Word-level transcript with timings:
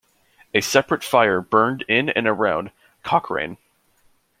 A 0.55 0.61
separate 0.61 1.03
fire 1.03 1.41
burned 1.41 1.83
in 1.83 2.09
and 2.09 2.27
around 2.27 2.71
Cochrane. 3.03 3.59